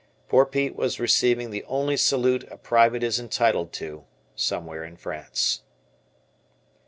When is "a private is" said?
2.49-3.19